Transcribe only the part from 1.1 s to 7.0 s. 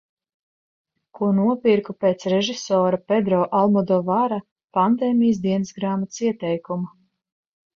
Ko nopirku pēc režisora Pedro Almodovara pandēmijas dienasgrāmatas ieteikuma.